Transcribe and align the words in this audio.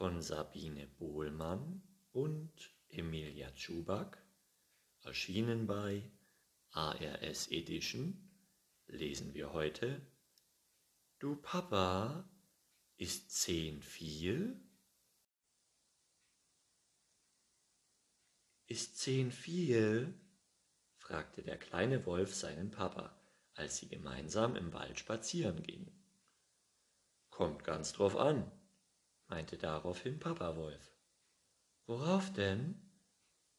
von 0.00 0.22
Sabine 0.22 0.86
Bohlmann 0.86 1.82
und 2.12 2.74
Emilia 2.88 3.50
Tschuback, 3.50 4.16
erschienen 5.02 5.66
bei 5.66 6.10
ARS 6.70 7.48
Edition, 7.48 8.30
lesen 8.86 9.34
wir 9.34 9.52
heute 9.52 10.00
Du 11.18 11.36
Papa, 11.36 12.26
ist 12.96 13.30
zehn 13.30 13.82
viel? 13.82 14.58
Ist 18.68 18.96
zehn 18.96 19.30
viel? 19.30 20.18
fragte 20.96 21.42
der 21.42 21.58
kleine 21.58 22.06
Wolf 22.06 22.34
seinen 22.34 22.70
Papa, 22.70 23.20
als 23.52 23.76
sie 23.76 23.90
gemeinsam 23.90 24.56
im 24.56 24.72
Wald 24.72 24.98
spazieren 24.98 25.62
gingen. 25.62 25.92
Kommt 27.28 27.64
ganz 27.64 27.92
drauf 27.92 28.16
an, 28.16 28.50
meinte 29.30 29.56
daraufhin 29.56 30.18
Papa 30.18 30.56
Wolf. 30.56 30.92
Worauf 31.86 32.32
denn? 32.32 32.74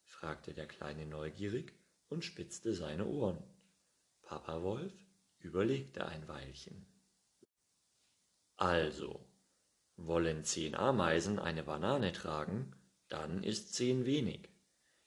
fragte 0.03 0.53
der 0.53 0.67
Kleine 0.67 1.05
neugierig 1.05 1.73
und 2.09 2.25
spitzte 2.25 2.73
seine 2.73 3.05
Ohren. 3.05 3.41
Papa 4.21 4.61
Wolf 4.61 4.93
überlegte 5.39 6.05
ein 6.05 6.27
Weilchen. 6.27 6.85
Also, 8.57 9.25
wollen 9.95 10.43
zehn 10.43 10.75
Ameisen 10.75 11.39
eine 11.39 11.63
Banane 11.63 12.11
tragen, 12.11 12.75
dann 13.07 13.43
ist 13.43 13.73
zehn 13.73 14.05
wenig, 14.05 14.49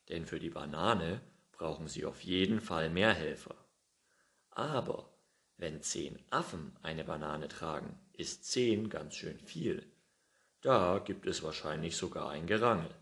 denn 0.08 0.26
für 0.26 0.40
die 0.40 0.50
Banane 0.50 1.20
brauchen 1.52 1.88
sie 1.88 2.04
auf 2.04 2.22
jeden 2.22 2.60
Fall 2.60 2.90
mehr 2.90 3.12
Helfer. 3.12 3.56
Aber 4.50 5.14
wenn 5.56 5.82
zehn 5.82 6.18
Affen 6.30 6.76
eine 6.82 7.04
Banane 7.04 7.48
tragen, 7.48 7.98
ist 8.12 8.44
zehn 8.44 8.88
ganz 8.88 9.14
schön 9.14 9.38
viel. 9.38 9.93
Da 10.64 10.98
gibt 10.98 11.26
es 11.26 11.42
wahrscheinlich 11.42 11.94
sogar 11.94 12.30
ein 12.30 12.46
Gerangel. 12.46 12.94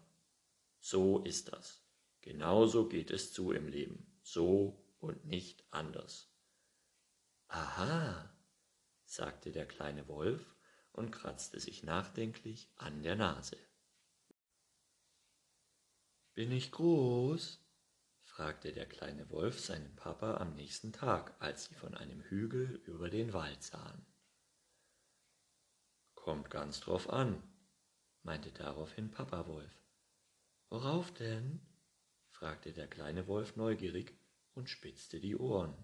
So 0.80 1.20
ist 1.20 1.52
das. 1.52 1.80
Genauso 2.20 2.88
geht 2.88 3.12
es 3.12 3.32
zu 3.32 3.52
im 3.52 3.68
Leben. 3.68 4.18
So 4.24 4.84
und 4.98 5.26
nicht 5.26 5.62
anders. 5.70 6.28
Aha, 7.46 8.34
sagte 9.04 9.52
der 9.52 9.66
kleine 9.66 10.08
Wolf 10.08 10.56
und 10.90 11.12
kratzte 11.12 11.60
sich 11.60 11.84
nachdenklich 11.84 12.68
an 12.74 13.04
der 13.04 13.14
Nase. 13.14 13.58
Bin 16.34 16.50
ich 16.50 16.72
groß? 16.72 17.60
fragte 18.24 18.72
der 18.72 18.86
kleine 18.86 19.30
Wolf 19.30 19.60
seinen 19.60 19.94
Papa 19.94 20.38
am 20.38 20.56
nächsten 20.56 20.92
Tag, 20.92 21.36
als 21.38 21.66
sie 21.66 21.76
von 21.76 21.94
einem 21.94 22.22
Hügel 22.22 22.82
über 22.86 23.08
den 23.08 23.32
Wald 23.32 23.62
sahen. 23.62 24.04
Kommt 26.16 26.50
ganz 26.50 26.80
drauf 26.80 27.08
an, 27.08 27.40
meinte 28.22 28.52
daraufhin 28.52 29.10
Papa 29.10 29.46
Wolf. 29.46 29.82
Worauf 30.68 31.12
denn? 31.14 31.60
fragte 32.30 32.72
der 32.72 32.88
kleine 32.88 33.26
Wolf 33.26 33.56
neugierig 33.56 34.14
und 34.54 34.70
spitzte 34.70 35.20
die 35.20 35.36
Ohren. 35.36 35.74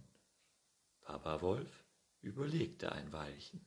Papa 1.01 1.41
Wolf 1.41 1.85
überlegte 2.21 2.93
ein 2.93 3.13
Weilchen. 3.13 3.65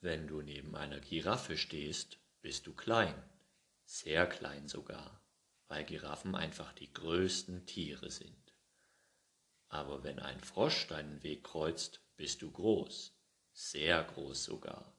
Wenn 0.00 0.26
du 0.26 0.42
neben 0.42 0.76
einer 0.76 1.00
Giraffe 1.00 1.56
stehst, 1.56 2.18
bist 2.40 2.66
du 2.66 2.74
klein, 2.74 3.14
sehr 3.84 4.26
klein 4.26 4.68
sogar, 4.68 5.20
weil 5.68 5.84
Giraffen 5.84 6.34
einfach 6.34 6.72
die 6.74 6.92
größten 6.92 7.66
Tiere 7.66 8.10
sind. 8.10 8.54
Aber 9.68 10.04
wenn 10.04 10.18
ein 10.18 10.40
Frosch 10.40 10.86
deinen 10.86 11.22
Weg 11.22 11.44
kreuzt, 11.44 12.00
bist 12.16 12.42
du 12.42 12.50
groß, 12.50 13.12
sehr 13.52 14.04
groß 14.04 14.44
sogar. 14.44 14.94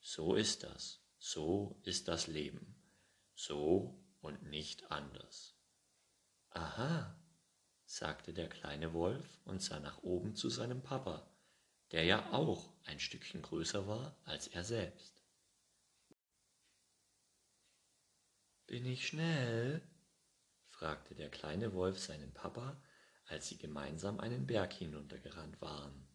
So 0.00 0.34
ist 0.34 0.62
das. 0.62 1.00
So 1.18 1.80
ist 1.82 2.08
das 2.08 2.26
Leben. 2.26 2.74
So 3.34 4.02
und 4.20 4.42
nicht 4.44 4.90
anders. 4.90 5.56
Aha, 6.50 7.18
sagte 7.84 8.32
der 8.32 8.48
kleine 8.48 8.92
Wolf 8.92 9.40
und 9.44 9.62
sah 9.62 9.80
nach 9.80 10.02
oben 10.02 10.34
zu 10.34 10.48
seinem 10.48 10.82
Papa, 10.82 11.28
der 11.90 12.04
ja 12.04 12.32
auch 12.32 12.72
ein 12.84 13.00
Stückchen 13.00 13.42
größer 13.42 13.86
war 13.86 14.16
als 14.24 14.46
er 14.46 14.64
selbst. 14.64 15.24
Bin 18.66 18.84
ich 18.84 19.06
schnell? 19.06 19.82
fragte 20.68 21.14
der 21.14 21.30
kleine 21.30 21.72
Wolf 21.72 21.98
seinen 21.98 22.32
Papa, 22.34 22.80
als 23.24 23.48
sie 23.48 23.58
gemeinsam 23.58 24.20
einen 24.20 24.46
Berg 24.46 24.72
hinuntergerannt 24.72 25.60
waren. 25.60 26.06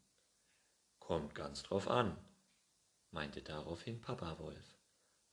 Kommt 0.99 1.35
ganz 1.35 1.63
drauf 1.63 1.87
an, 1.87 2.17
meinte 3.11 3.41
daraufhin 3.41 4.01
Papa 4.01 4.39
Wolf. 4.39 4.77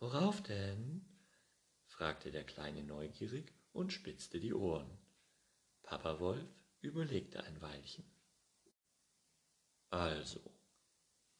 Worauf 0.00 0.42
denn? 0.42 1.04
fragte 1.84 2.30
der 2.30 2.44
Kleine 2.44 2.82
neugierig 2.82 3.52
und 3.74 3.92
spitzte 3.92 4.40
die 4.40 4.54
Ohren. 4.54 4.98
Papa 5.82 6.18
Wolf 6.20 6.48
überlegte 6.80 7.44
ein 7.44 7.60
Weilchen. 7.60 8.10
Also, 9.90 10.40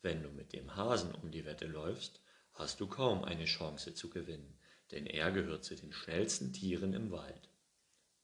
wenn 0.03 0.22
du 0.22 0.28
mit 0.28 0.53
dem 0.53 0.76
Hasen 0.76 1.15
um 1.15 1.31
die 1.31 1.47
Wette 1.47 1.66
läufst, 1.66 2.20
hast 2.53 2.81
du 2.81 2.87
kaum 2.87 3.25
eine 3.25 3.47
Chance 3.47 3.94
zu 3.94 4.10
gewinnen, 4.10 4.59
denn 4.91 5.06
er 5.06 5.32
gehört 5.32 5.65
zu 5.65 5.75
den 5.75 5.93
schnellsten 5.93 6.53
Tieren 6.53 6.93
im 6.93 7.10
Wald. 7.10 7.49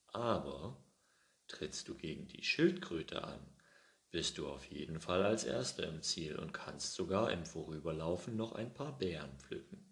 Aber 0.08 0.84
trittst 1.48 1.88
du 1.88 1.94
gegen 1.94 2.28
die 2.28 2.44
Schildkröte 2.44 3.24
an, 3.24 3.40
bist 4.10 4.36
du 4.36 4.48
auf 4.48 4.66
jeden 4.66 5.00
Fall 5.00 5.24
als 5.24 5.44
Erster 5.44 5.86
im 5.88 6.02
Ziel 6.02 6.36
und 6.36 6.52
kannst 6.52 6.92
sogar 6.92 7.32
im 7.32 7.46
Vorüberlaufen 7.46 8.36
noch 8.36 8.52
ein 8.52 8.74
paar 8.74 8.98
Beeren 8.98 9.38
pflücken. 9.38 9.85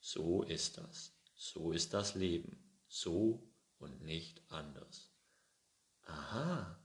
So 0.00 0.42
ist 0.42 0.78
das, 0.78 1.16
so 1.34 1.72
ist 1.72 1.94
das 1.94 2.14
Leben, 2.14 2.80
so 2.86 3.52
und 3.78 4.02
nicht 4.02 4.42
anders. 4.50 5.12
Aha, 6.02 6.82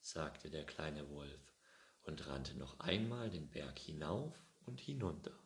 sagte 0.00 0.50
der 0.50 0.64
kleine 0.64 1.08
Wolf 1.10 1.40
und 2.02 2.26
rannte 2.26 2.54
noch 2.54 2.80
einmal 2.80 3.30
den 3.30 3.50
Berg 3.50 3.78
hinauf 3.78 4.34
und 4.64 4.80
hinunter. 4.80 5.38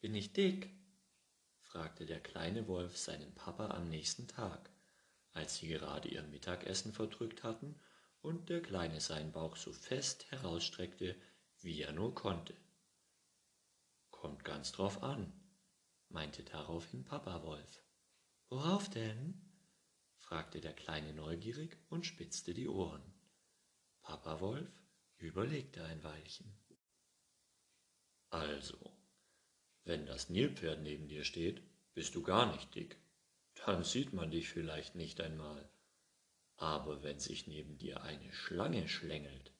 Bin 0.00 0.14
ich 0.14 0.32
dick? 0.32 0.70
fragte 1.60 2.06
der 2.06 2.20
kleine 2.20 2.66
Wolf 2.66 2.96
seinen 2.96 3.34
Papa 3.34 3.70
am 3.70 3.88
nächsten 3.88 4.26
Tag 4.26 4.70
als 5.38 5.56
sie 5.56 5.68
gerade 5.68 6.08
ihr 6.08 6.22
Mittagessen 6.24 6.92
verdrückt 6.92 7.44
hatten 7.44 7.80
und 8.20 8.48
der 8.48 8.60
Kleine 8.60 9.00
seinen 9.00 9.32
Bauch 9.32 9.56
so 9.56 9.72
fest 9.72 10.30
herausstreckte, 10.30 11.14
wie 11.60 11.80
er 11.80 11.92
nur 11.92 12.14
konnte. 12.14 12.54
Kommt 14.20 14.44
ganz 14.44 14.72
drauf 14.72 15.04
an, 15.04 15.32
meinte 16.08 16.42
daraufhin 16.42 17.04
Papa 17.04 17.44
Wolf. 17.44 17.84
Worauf 18.48 18.90
denn? 18.90 19.40
fragte 20.16 20.60
der 20.60 20.72
Kleine 20.72 21.12
neugierig 21.12 21.78
und 21.88 22.04
spitzte 22.04 22.52
die 22.52 22.66
Ohren. 22.66 23.14
Papa 24.02 24.40
Wolf 24.40 24.82
überlegte 25.18 25.84
ein 25.84 26.02
Weilchen. 26.02 26.52
Also, 28.30 28.92
wenn 29.84 30.04
das 30.04 30.28
Nilpferd 30.30 30.82
neben 30.82 31.06
dir 31.06 31.22
steht, 31.22 31.62
bist 31.94 32.16
du 32.16 32.24
gar 32.24 32.52
nicht 32.52 32.74
dick, 32.74 32.98
dann 33.66 33.84
sieht 33.84 34.12
man 34.12 34.32
dich 34.32 34.48
vielleicht 34.48 34.96
nicht 34.96 35.20
einmal. 35.20 35.70
Aber 36.56 37.04
wenn 37.04 37.20
sich 37.20 37.46
neben 37.46 37.78
dir 37.78 38.02
eine 38.02 38.32
Schlange 38.32 38.88
schlängelt, 38.88 39.52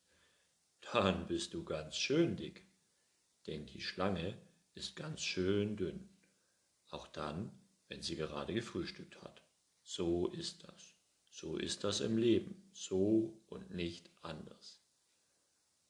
dann 0.93 1.29
bist 1.29 1.55
du 1.55 1.63
ganz 1.63 1.97
schön 1.97 2.37
dick, 2.37 2.67
denn 3.47 3.65
die 3.67 3.81
Schlange 3.81 4.37
ist 4.79 4.95
ganz 4.95 5.23
schön 5.23 5.77
dünn, 5.77 6.09
auch 6.91 7.09
dann, 7.09 7.51
wenn 7.89 8.01
sie 8.01 8.15
gerade 8.15 8.55
gefrühstückt 8.55 9.21
hat. 9.23 9.43
So 9.83 10.29
ist 10.29 10.63
das. 10.63 10.95
So 11.31 11.57
ist 11.57 11.83
das 11.83 12.01
im 12.01 12.17
Leben, 12.17 12.71
so 12.73 13.43
und 13.49 13.75
nicht 13.75 14.09
anders. 14.23 14.81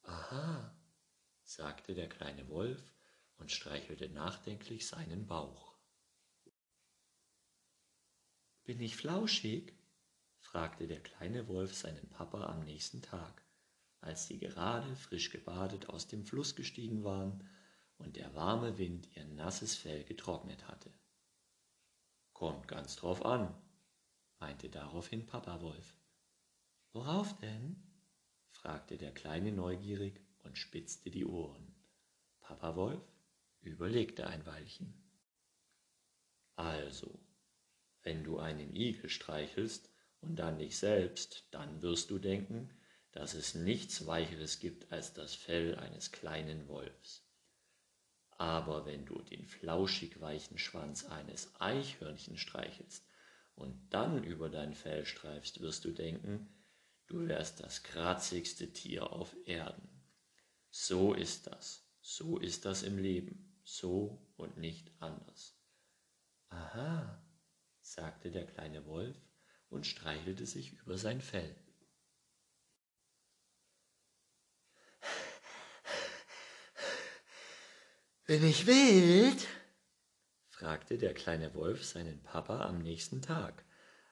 Aha, 0.03 0.75
sagte 1.43 1.95
der 1.95 2.09
kleine 2.09 2.49
Wolf 2.49 2.83
und 3.37 3.53
streichelte 3.53 4.09
nachdenklich 4.09 4.87
seinen 4.87 5.27
Bauch. 5.27 5.77
Bin 8.65 8.81
ich 8.81 8.97
flauschig? 8.97 9.75
fragte 10.39 10.87
der 10.87 11.03
kleine 11.03 11.47
Wolf 11.47 11.75
seinen 11.75 12.09
Papa 12.09 12.47
am 12.47 12.65
nächsten 12.65 13.03
Tag, 13.03 13.43
als 14.01 14.29
sie 14.29 14.39
gerade 14.39 14.97
frisch 14.97 15.29
gebadet 15.29 15.91
aus 15.91 16.09
dem 16.09 16.25
Fluss 16.25 16.57
gestiegen 16.57 17.05
waren 17.05 17.47
und 17.99 18.17
der 18.17 18.35
warme 18.35 18.79
Wind 18.79 19.09
ihr 19.17 19.25
nasses 19.25 19.77
Fell 19.77 20.05
getrocknet 20.05 20.67
hatte. 20.69 20.93
Kommt 22.33 22.69
ganz 22.69 22.97
drauf 22.97 23.25
an, 23.25 23.55
meinte 24.39 24.71
daraufhin 24.71 25.27
Papa 25.27 25.61
Wolf. 25.61 25.95
Worauf 26.93 27.37
denn? 27.39 27.83
fragte 28.51 28.97
der 28.97 29.13
Kleine 29.13 29.53
neugierig 29.53 30.21
und 30.45 30.57
spitzte 30.57 31.11
die 31.11 31.27
Ohren. 31.27 31.75
Papa 32.41 32.77
Wolf 32.77 33.03
überlegte 33.61 34.27
ein 34.27 34.47
Weilchen. 34.47 34.95
Also, 36.57 37.21
wenn 38.03 38.25
du 38.25 38.39
einen 38.39 38.75
Igel 38.75 39.11
streichelst 39.11 39.91
und 40.21 40.37
dann 40.37 40.59
dich 40.59 40.79
selbst, 40.79 41.47
dann 41.51 41.83
wirst 41.83 42.11
du 42.11 42.19
denken, 42.19 42.71
dass 43.13 43.35
es 43.35 43.55
nichts 43.55 44.07
Weicheres 44.07 44.59
gibt 44.59 44.91
als 44.93 45.13
das 45.13 45.35
Fell 45.35 45.77
eines 45.77 46.13
kleinen 46.13 46.69
Wolfs. 46.69 47.28
Aber 48.39 48.87
wenn 48.87 49.05
du 49.05 49.21
den 49.21 49.45
flauschig 49.45 50.21
weichen 50.21 50.59
Schwanz 50.59 51.05
eines 51.05 51.53
Eichhörnchens 51.61 52.39
streichelst 52.39 53.05
und 53.57 53.77
dann 53.91 54.23
über 54.23 54.49
dein 54.49 54.75
Fell 54.75 55.05
streifst, 55.05 55.61
wirst 55.61 55.85
du 55.85 55.91
denken, 55.91 56.49
du 57.09 57.27
wärst 57.27 57.61
das 57.61 57.83
kratzigste 57.83 58.73
Tier 58.73 59.13
auf 59.13 59.35
Erden. 59.45 59.89
So 60.71 61.15
ist 61.15 61.49
das, 61.49 61.85
so 62.01 62.39
ist 62.39 62.65
das 62.65 62.85
im 62.85 62.99
Leben, 62.99 63.61
so 63.65 64.25
und 64.37 64.57
nicht 64.57 64.93
anders. 65.01 65.59
Aha, 66.51 67.21
sagte 67.81 68.31
der 68.31 68.47
kleine 68.47 68.87
Wolf 68.87 69.17
und 69.69 69.85
streichelte 69.85 70.47
sich 70.47 70.75
über 70.75 70.97
sein 70.97 71.21
Fell. 71.21 71.57
Bin 78.29 78.45
ich 78.45 78.67
wild? 78.67 79.49
fragte 80.51 80.99
der 80.99 81.15
kleine 81.15 81.55
Wolf 81.55 81.83
seinen 81.83 82.23
Papa 82.23 82.67
am 82.67 82.83
nächsten 82.83 83.23
Tag, 83.23 83.65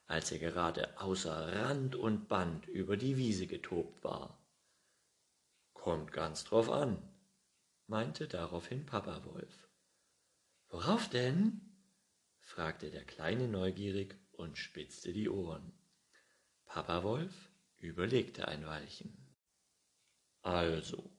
als 0.07 0.31
er 0.31 0.39
gerade 0.39 0.99
außer 0.99 1.53
Rand 1.53 1.95
und 1.95 2.27
Band 2.27 2.65
über 2.65 2.97
die 2.97 3.15
Wiese 3.17 3.45
getobt 3.45 4.03
war. 4.03 4.43
Kommt 5.73 6.13
ganz 6.13 6.45
drauf 6.45 6.71
an, 6.71 6.97
meinte 7.85 8.27
daraufhin 8.27 8.87
Papa 8.87 9.23
Wolf. 9.25 9.69
Worauf 10.69 11.07
denn? 11.09 11.61
fragte 12.39 12.89
der 12.89 13.05
Kleine 13.05 13.47
neugierig 13.47 14.15
und 14.31 14.57
spitzte 14.57 15.13
die 15.13 15.29
Ohren. 15.29 15.77
Papa 16.65 17.03
Wolf 17.03 17.51
überlegte 17.77 18.47
ein 18.47 18.65
Weilchen. 18.65 19.15
Also, 20.41 21.16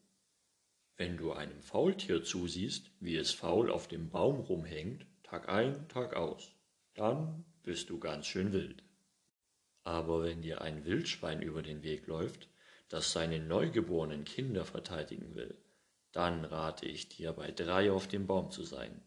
wenn 0.98 1.16
du 1.16 1.32
einem 1.32 1.62
Faultier 1.62 2.24
zusiehst, 2.24 2.90
wie 2.98 3.16
es 3.16 3.30
faul 3.30 3.70
auf 3.70 3.86
dem 3.86 4.10
Baum 4.10 4.40
rumhängt, 4.40 5.06
Tag 5.22 5.48
ein, 5.48 5.88
Tag 5.88 6.16
aus, 6.16 6.50
dann 6.94 7.44
bist 7.62 7.88
du 7.88 8.00
ganz 8.00 8.26
schön 8.26 8.52
wild. 8.52 8.82
Aber 9.84 10.24
wenn 10.24 10.42
dir 10.42 10.60
ein 10.60 10.84
Wildschwein 10.84 11.40
über 11.40 11.62
den 11.62 11.84
Weg 11.84 12.08
läuft, 12.08 12.48
das 12.88 13.12
seine 13.12 13.38
neugeborenen 13.38 14.24
Kinder 14.24 14.64
verteidigen 14.64 15.36
will, 15.36 15.56
dann 16.10 16.44
rate 16.44 16.86
ich 16.86 17.08
dir, 17.08 17.32
bei 17.32 17.52
drei 17.52 17.92
auf 17.92 18.08
dem 18.08 18.26
Baum 18.26 18.50
zu 18.50 18.64
sein. 18.64 19.00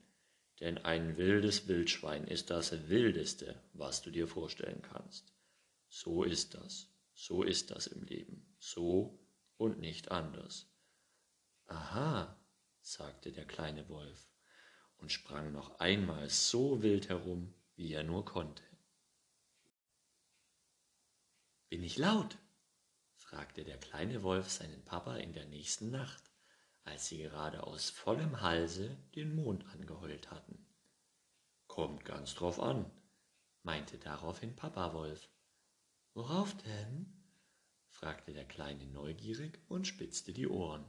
Denn 0.61 0.77
ein 0.77 1.17
wildes 1.17 1.67
Wildschwein 1.67 2.25
ist 2.25 2.51
das 2.51 2.87
Wildeste, 2.87 3.61
was 3.73 4.01
du 4.01 4.11
dir 4.11 4.29
vorstellen 4.29 4.81
kannst. 4.81 5.33
So 5.89 6.23
ist 6.23 6.53
das, 6.53 6.87
so 7.13 7.43
ist 7.43 7.71
das 7.71 7.87
im 7.87 8.03
Leben, 8.03 8.55
so 8.59 9.19
und 9.57 9.79
nicht 9.79 10.09
anders. 10.11 10.70
Aha, 11.71 12.37
sagte 12.81 13.31
der 13.31 13.45
kleine 13.45 13.87
Wolf 13.87 14.29
und 14.97 15.09
sprang 15.09 15.53
noch 15.53 15.79
einmal 15.79 16.29
so 16.29 16.83
wild 16.83 17.07
herum, 17.07 17.53
wie 17.77 17.93
er 17.93 18.03
nur 18.03 18.25
konnte. 18.25 18.61
Bin 21.69 21.81
ich 21.81 21.97
laut? 21.97 22.37
fragte 23.15 23.63
der 23.63 23.77
kleine 23.77 24.21
Wolf 24.21 24.49
seinen 24.49 24.83
Papa 24.83 25.15
in 25.15 25.31
der 25.31 25.45
nächsten 25.45 25.91
Nacht, 25.91 26.33
als 26.83 27.07
sie 27.07 27.19
gerade 27.19 27.63
aus 27.63 27.89
vollem 27.89 28.41
Halse 28.41 28.97
den 29.15 29.33
Mond 29.33 29.65
angeheult 29.67 30.29
hatten. 30.29 30.67
Kommt 31.67 32.03
ganz 32.03 32.35
drauf 32.35 32.59
an, 32.59 32.91
meinte 33.63 33.97
daraufhin 33.97 34.57
Papa 34.57 34.93
Wolf. 34.93 35.29
Worauf 36.15 36.53
denn? 36.63 37.31
fragte 37.87 38.33
der 38.33 38.45
Kleine 38.45 38.85
neugierig 38.87 39.57
und 39.69 39.87
spitzte 39.87 40.33
die 40.33 40.49
Ohren. 40.49 40.83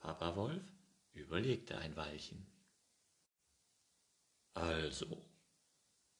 Papa 0.00 0.34
Wolf 0.34 0.64
überlegte 1.12 1.76
ein 1.76 1.94
Weilchen. 1.94 2.46
Also, 4.54 5.30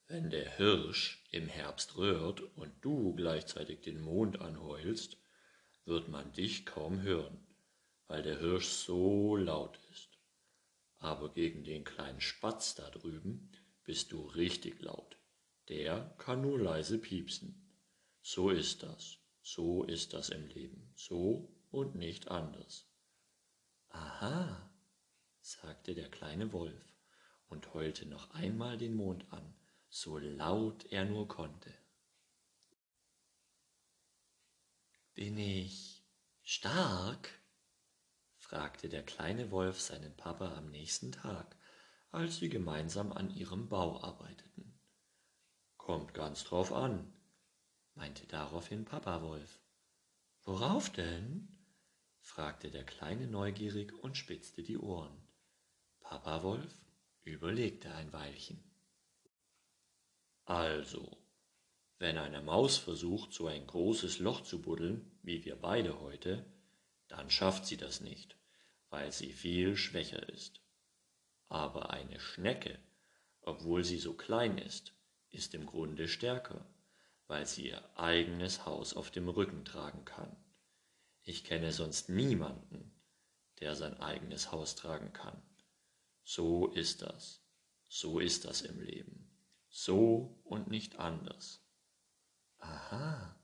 wenn 0.06 0.29
der 0.29 0.50
Hirsch 0.59 1.25
im 1.31 1.49
Herbst 1.49 1.97
röhrt 1.97 2.43
und 2.56 2.73
du 2.82 3.15
gleichzeitig 3.15 3.81
den 3.81 4.00
Mond 4.03 4.38
anheulst, 4.38 5.17
wird 5.87 6.09
man 6.09 6.31
dich 6.35 6.67
kaum 6.67 7.00
hören, 7.00 7.47
weil 8.06 8.23
der 8.23 8.38
Hirsch 8.38 8.69
so 8.69 9.35
laut 9.37 9.81
ist. 9.91 10.19
Aber 10.99 11.32
gegen 11.32 11.65
den 11.65 11.85
kleinen 11.85 12.21
Spatz 12.21 12.75
da 12.75 12.91
drüben 12.91 13.50
bist 13.85 14.12
du 14.12 14.27
richtig 14.27 14.82
laut. 14.82 15.17
Der 15.71 16.15
kann 16.19 16.43
nur 16.43 16.59
leise 16.61 16.99
piepsen. 16.99 17.75
So 18.21 18.50
ist 18.50 18.82
das, 18.82 19.17
so 19.41 19.85
ist 19.85 20.12
das 20.12 20.29
im 20.29 20.47
Leben, 20.49 20.93
so 20.97 21.56
und 21.71 21.94
nicht 21.94 22.29
anders. 22.29 22.89
Aha, 23.90 24.70
sagte 25.40 25.94
der 25.94 26.10
kleine 26.10 26.52
Wolf 26.52 26.94
und 27.48 27.75
heulte 27.75 28.06
noch 28.06 28.31
einmal 28.31 28.78
den 28.78 28.94
Mond 28.94 29.31
an, 29.32 29.54
so 29.88 30.19
laut 30.19 30.84
er 30.87 31.04
nur 31.04 31.28
konnte. 31.28 31.75
Bin 35.14 35.37
ich 35.37 36.04
stark? 36.42 37.40
fragte 38.37 38.88
der 38.88 39.04
kleine 39.04 39.50
Wolf 39.50 39.81
seinen 39.81 40.16
Papa 40.16 40.56
am 40.56 40.70
nächsten 40.70 41.12
Tag, 41.12 41.56
als 42.10 42.38
sie 42.38 42.48
gemeinsam 42.48 43.12
an 43.12 43.31
ihrem 43.31 43.69
Bau 43.69 44.02
arbeiteten. 44.02 44.81
Kommt 45.76 46.14
ganz 46.14 46.44
drauf 46.44 46.72
an, 46.72 47.12
meinte 47.94 48.26
daraufhin 48.26 48.84
Papa 48.84 49.22
Wolf. 49.22 49.60
Worauf 50.43 50.90
denn? 50.90 51.59
Fragte 52.20 52.70
der 52.70 52.84
Kleine 52.84 53.26
neugierig 53.26 53.93
und 54.02 54.17
spitzte 54.17 54.62
die 54.62 54.78
Ohren. 54.78 55.17
Papa 56.00 56.43
Wolf 56.43 56.76
überlegte 57.22 57.93
ein 57.94 58.12
Weilchen. 58.12 58.62
Also, 60.44 61.19
wenn 61.99 62.19
eine 62.19 62.43
Maus 62.43 62.78
versucht, 62.78 63.32
so 63.32 63.46
ein 63.46 63.67
großes 63.67 64.19
Loch 64.19 64.43
zu 64.43 64.62
buddeln, 64.62 65.19
wie 65.22 65.44
wir 65.44 65.56
beide 65.56 66.00
heute, 66.00 66.44
dann 67.08 67.31
schafft 67.31 67.67
sie 67.67 67.76
das 67.76 68.00
nicht, 68.00 68.37
weil 68.88 69.12
sie 69.12 69.32
viel 69.32 69.76
schwächer 69.76 70.28
ist. 70.28 70.61
Aber 71.49 71.90
eine 71.90 72.19
Schnecke, 72.19 72.78
obwohl 73.43 73.84
sie 73.84 73.99
so 73.99 74.14
klein 74.14 74.58
ist, 74.58 74.94
ist 75.31 75.55
im 75.55 75.67
Grunde 75.67 76.08
stärker, 76.08 76.67
weil 77.26 77.46
sie 77.46 77.69
ihr 77.69 77.99
eigenes 77.99 78.67
Haus 78.67 78.94
auf 78.94 79.11
dem 79.11 79.28
Rücken 79.28 79.64
tragen 79.64 80.05
kann. 80.05 80.37
Ich 81.22 81.44
kenne 81.44 81.72
sonst 81.72 82.08
niemanden, 82.08 82.93
der 83.61 83.76
sein 83.76 83.94
eigenes 84.00 84.52
Haus 84.52 84.75
tragen 84.75 85.12
kann. 85.12 85.43
So 86.22 86.69
ist 86.69 87.03
das. 87.03 87.44
So 87.89 88.20
ist 88.20 88.44
das 88.44 88.62
im 88.62 88.81
Leben. 88.81 89.31
So 89.69 90.41
und 90.44 90.69
nicht 90.69 90.98
anders. 90.98 91.65
Aha, 92.58 93.36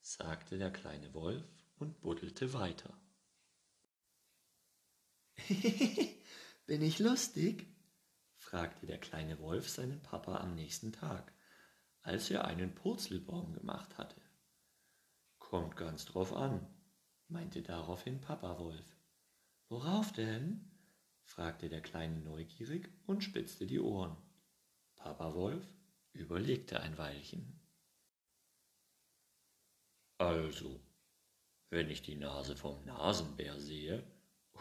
sagte 0.00 0.58
der 0.58 0.70
kleine 0.70 1.12
Wolf 1.14 1.44
und 1.76 2.00
buddelte 2.00 2.52
weiter. 2.52 2.98
Bin 6.66 6.82
ich 6.82 6.98
lustig? 6.98 7.66
fragte 8.36 8.86
der 8.86 8.98
kleine 8.98 9.38
Wolf 9.40 9.68
seinen 9.68 10.02
Papa 10.02 10.36
am 10.36 10.54
nächsten 10.54 10.92
Tag, 10.92 11.32
als 12.02 12.30
er 12.30 12.44
einen 12.44 12.74
Purzelbaum 12.74 13.52
gemacht 13.52 13.98
hatte. 13.98 14.20
Kommt 15.38 15.76
ganz 15.76 16.04
drauf 16.04 16.34
an, 16.34 16.73
meinte 17.28 17.62
daraufhin 17.62 18.20
Papa 18.20 18.58
Wolf. 18.58 18.96
Worauf 19.68 20.12
denn? 20.12 20.70
fragte 21.24 21.68
der 21.68 21.80
Kleine 21.80 22.20
neugierig 22.20 22.88
und 23.06 23.24
spitzte 23.24 23.66
die 23.66 23.80
Ohren. 23.80 24.16
Papa 24.96 25.34
Wolf 25.34 25.66
überlegte 26.12 26.80
ein 26.80 26.96
Weilchen. 26.98 27.60
Also, 30.18 30.80
wenn 31.70 31.90
ich 31.90 32.02
die 32.02 32.16
Nase 32.16 32.56
vom 32.56 32.84
Nasenbär 32.84 33.58
sehe 33.58 34.04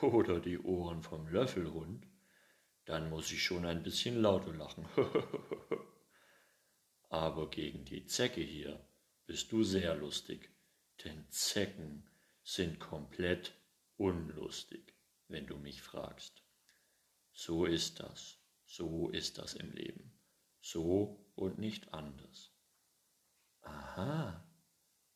oder 0.01 0.39
die 0.39 0.59
Ohren 0.59 1.03
vom 1.03 1.27
Löffelhund, 1.27 2.07
dann 2.85 3.09
muss 3.09 3.31
ich 3.31 3.43
schon 3.43 3.65
ein 3.65 3.83
bisschen 3.83 4.21
lauter 4.21 4.53
lachen. 4.53 4.87
Aber 7.09 7.49
gegen 7.49 7.85
die 7.85 8.05
Zecke 8.05 8.41
hier 8.41 8.85
bist 9.25 9.51
du 9.51 9.63
sehr 9.63 9.95
lustig, 9.95 10.49
denn 11.03 11.29
Zecken 11.29 12.09
sind 12.43 12.79
komplett 12.79 13.53
unlustig, 13.97 14.95
wenn 15.27 15.47
du 15.47 15.57
mich 15.57 15.81
fragst. 15.81 16.43
So 17.31 17.65
ist 17.65 17.99
das, 17.99 18.37
so 18.65 19.09
ist 19.09 19.37
das 19.37 19.53
im 19.53 19.71
Leben, 19.71 20.19
so 20.59 21.25
und 21.35 21.57
nicht 21.57 21.93
anders. 21.93 22.51
Aha, 23.61 24.45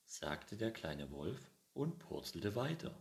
sagte 0.06 0.58
der 0.58 0.72
kleine 0.72 1.12
Wolf 1.12 1.52
und 1.74 2.00
purzelte 2.00 2.56
weiter. 2.56 2.98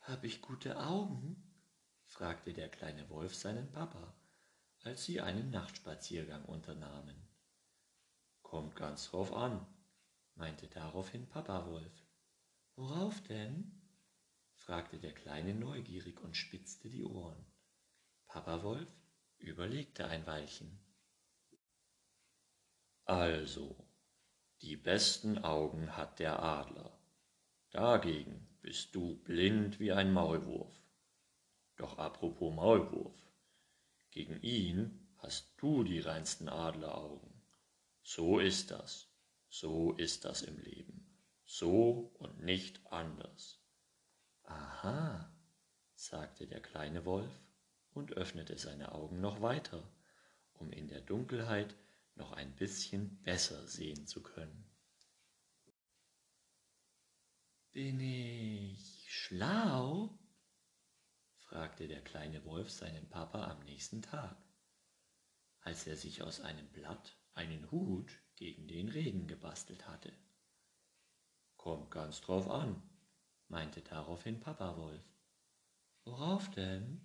Hab 0.00 0.22
ich 0.24 0.42
gute 0.42 0.78
Augen? 0.78 1.50
fragte 2.04 2.52
der 2.52 2.68
kleine 2.68 3.08
Wolf 3.08 3.34
seinen 3.34 3.72
Papa, 3.72 4.14
als 4.82 5.04
sie 5.04 5.20
einen 5.20 5.50
Nachtspaziergang 5.50 6.44
unternahmen. 6.44 7.28
Kommt 8.42 8.76
ganz 8.76 9.10
drauf 9.10 9.32
an, 9.32 9.66
meinte 10.34 10.68
daraufhin 10.68 11.28
Papa 11.28 11.66
Wolf. 11.66 12.06
Worauf 12.76 13.22
denn? 13.22 13.80
fragte 14.54 14.98
der 14.98 15.12
Kleine 15.12 15.54
neugierig 15.54 16.20
und 16.20 16.36
spitzte 16.36 16.88
die 16.88 17.04
Ohren. 17.04 17.44
Papa 18.26 18.62
Wolf 18.62 18.90
überlegte 19.38 20.06
ein 20.06 20.26
Weilchen. 20.26 20.80
Also, 23.04 23.76
die 24.62 24.76
besten 24.76 25.38
Augen 25.38 25.96
hat 25.96 26.18
der 26.18 26.42
Adler. 26.42 26.98
Dagegen 27.70 28.48
bist 28.62 28.94
du 28.94 29.16
blind 29.16 29.78
wie 29.78 29.92
ein 29.92 30.12
Maulwurf. 30.12 30.74
Doch 31.76 31.98
apropos 31.98 32.54
Maulwurf, 32.54 33.14
gegen 34.10 34.40
ihn 34.40 35.08
hast 35.18 35.52
du 35.58 35.84
die 35.84 36.00
reinsten 36.00 36.48
Adleraugen. 36.48 37.42
So 38.02 38.38
ist 38.38 38.70
das, 38.70 39.13
so 39.54 39.92
ist 39.92 40.24
das 40.24 40.42
im 40.42 40.58
Leben, 40.58 41.16
so 41.44 42.12
und 42.18 42.42
nicht 42.42 42.84
anders. 42.90 43.62
Aha, 44.42 45.32
sagte 45.94 46.48
der 46.48 46.60
kleine 46.60 47.04
Wolf 47.04 47.32
und 47.92 48.14
öffnete 48.14 48.58
seine 48.58 48.90
Augen 48.90 49.20
noch 49.20 49.42
weiter, 49.42 49.88
um 50.54 50.72
in 50.72 50.88
der 50.88 51.02
Dunkelheit 51.02 51.76
noch 52.16 52.32
ein 52.32 52.56
bisschen 52.56 53.22
besser 53.22 53.64
sehen 53.68 54.08
zu 54.08 54.24
können. 54.24 54.68
Bin 57.70 58.00
ich 58.00 59.06
schlau? 59.08 60.18
fragte 61.38 61.86
der 61.86 62.02
kleine 62.02 62.44
Wolf 62.44 62.72
seinen 62.72 63.08
Papa 63.08 63.52
am 63.52 63.60
nächsten 63.60 64.02
Tag, 64.02 64.36
als 65.60 65.86
er 65.86 65.96
sich 65.96 66.22
aus 66.22 66.40
einem 66.40 66.68
Blatt 66.72 67.16
einen 67.34 67.70
Hut 67.70 68.23
gegen 68.36 68.66
den 68.68 68.88
Regen 68.88 69.26
gebastelt 69.26 69.86
hatte. 69.86 70.12
Kommt 71.56 71.90
ganz 71.90 72.20
drauf 72.20 72.50
an, 72.50 72.82
meinte 73.48 73.80
daraufhin 73.80 74.40
Papa 74.40 74.76
Wolf. 74.76 75.04
Worauf 76.04 76.50
denn? 76.50 77.00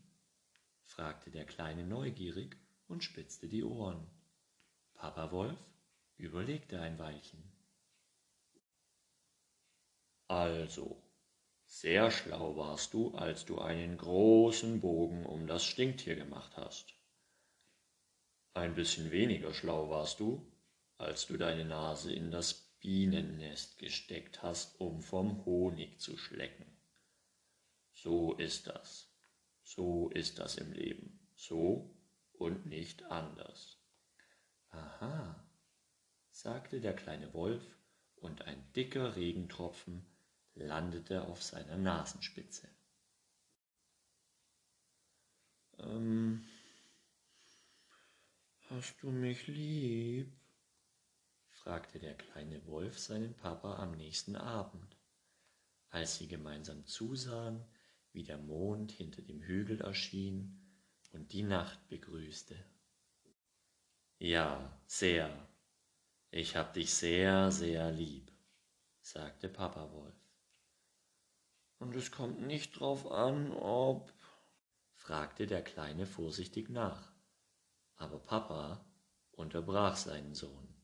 fragte 0.83 1.31
der 1.31 1.45
Kleine 1.45 1.85
neugierig 1.85 2.57
und 2.87 3.03
spitzte 3.03 3.47
die 3.47 3.63
Ohren. 3.63 4.05
Papa 4.95 5.31
Wolf 5.31 5.59
überlegte 6.17 6.81
ein 6.81 6.99
Weilchen. 6.99 7.41
Also, 10.27 11.01
sehr 11.65 12.11
schlau 12.11 12.57
warst 12.57 12.93
du, 12.93 13.15
als 13.15 13.45
du 13.45 13.59
einen 13.59 13.97
großen 13.97 14.81
Bogen 14.81 15.25
um 15.25 15.47
das 15.47 15.63
Stinktier 15.63 16.15
gemacht 16.15 16.57
hast. 16.57 16.93
Ein 18.53 18.75
bisschen 18.75 19.11
weniger 19.11 19.53
schlau 19.53 19.89
warst 19.89 20.19
du, 20.19 20.45
als 20.99 21.27
du 21.27 21.37
deine 21.37 21.65
Nase 21.65 22.13
in 22.13 22.29
das 22.29 22.53
Bienennest 22.81 23.77
gesteckt 23.77 24.43
hast, 24.43 24.79
um 24.79 25.01
vom 25.01 25.45
Honig 25.45 25.99
zu 25.99 26.17
schlecken. 26.17 26.65
So 27.93 28.33
ist 28.33 28.67
das. 28.67 29.09
So 29.63 30.09
ist 30.09 30.39
das 30.39 30.55
im 30.55 30.71
Leben. 30.73 31.19
So 31.35 31.95
und 32.33 32.65
nicht 32.65 33.03
anders. 33.03 33.77
Aha, 34.69 35.43
sagte 36.31 36.79
der 36.79 36.95
kleine 36.95 37.33
Wolf, 37.33 37.63
und 38.17 38.41
ein 38.41 38.73
dicker 38.73 39.15
Regentropfen 39.15 40.05
landete 40.53 41.25
auf 41.27 41.41
seiner 41.41 41.77
Nasenspitze. 41.77 42.67
Ähm, 45.77 46.45
hast 48.69 49.01
du 49.01 49.09
mich 49.11 49.47
lieb? 49.47 50.33
Fragte 51.59 51.99
der 51.99 52.15
kleine 52.15 52.65
Wolf 52.67 52.97
seinen 52.97 53.35
Papa 53.35 53.75
am 53.75 53.91
nächsten 53.91 54.37
Abend, 54.37 54.95
als 55.89 56.17
sie 56.17 56.27
gemeinsam 56.27 56.85
zusahen, 56.85 57.65
wie 58.13 58.23
der 58.23 58.37
Mond 58.37 58.93
hinter 58.93 59.21
dem 59.21 59.41
Hügel 59.41 59.81
erschien 59.81 60.57
und 61.11 61.33
die 61.33 61.43
Nacht 61.43 61.87
begrüßte. 61.89 62.55
Ja, 64.19 64.81
sehr. 64.87 65.47
Ich 66.31 66.55
hab 66.55 66.73
dich 66.73 66.93
sehr, 66.93 67.51
sehr 67.51 67.91
lieb, 67.91 68.31
sagte 69.01 69.49
Papa 69.49 69.91
Wolf. 69.91 70.15
Und 71.77 71.95
es 71.95 72.11
kommt 72.11 72.41
nicht 72.41 72.79
drauf 72.79 73.11
an, 73.11 73.51
ob, 73.51 74.13
fragte 74.93 75.45
der 75.45 75.63
Kleine 75.63 76.05
vorsichtig 76.05 76.69
nach. 76.69 77.11
Aber 77.95 78.19
Papa 78.19 78.85
unterbrach 79.31 79.95
seinen 79.97 80.35
Sohn. 80.35 80.78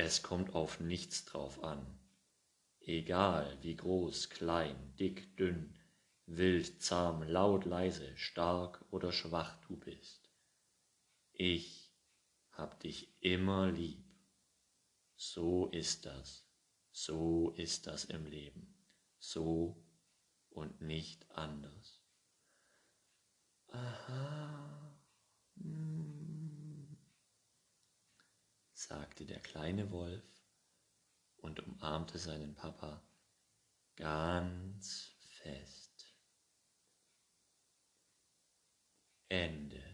Es 0.00 0.22
kommt 0.22 0.54
auf 0.54 0.78
nichts 0.78 1.24
drauf 1.24 1.64
an. 1.64 1.84
Egal 2.78 3.58
wie 3.62 3.74
groß, 3.74 4.30
klein, 4.30 4.94
dick, 4.96 5.36
dünn, 5.36 5.76
wild, 6.26 6.80
zahm, 6.80 7.24
laut, 7.24 7.64
leise, 7.64 8.16
stark 8.16 8.84
oder 8.92 9.10
schwach 9.10 9.58
du 9.66 9.76
bist. 9.76 10.30
Ich 11.32 11.92
hab 12.52 12.78
dich 12.78 13.12
immer 13.20 13.72
lieb. 13.72 14.04
So 15.16 15.66
ist 15.66 16.06
das, 16.06 16.48
so 16.92 17.50
ist 17.56 17.88
das 17.88 18.04
im 18.04 18.24
Leben, 18.24 18.72
so 19.18 19.84
und 20.50 20.80
nicht 20.80 21.28
anders. 21.32 22.04
Aha, 23.66 24.96
hm, 25.56 26.17
sagte 28.88 29.26
der 29.26 29.40
kleine 29.40 29.90
Wolf 29.90 30.24
und 31.36 31.60
umarmte 31.60 32.18
seinen 32.18 32.54
Papa 32.54 33.02
ganz 33.96 35.14
fest. 35.42 36.16
Ende. 39.28 39.87